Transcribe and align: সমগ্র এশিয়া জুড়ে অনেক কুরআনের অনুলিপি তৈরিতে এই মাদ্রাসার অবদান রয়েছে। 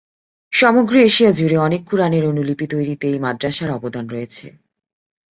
সমগ্র 0.53 0.93
এশিয়া 0.99 1.31
জুড়ে 1.31 1.57
অনেক 1.57 1.81
কুরআনের 1.85 2.23
অনুলিপি 2.25 2.65
তৈরিতে 2.67 3.05
এই 3.07 3.19
মাদ্রাসার 3.19 3.69
অবদান 3.71 4.05
রয়েছে। 4.09 4.45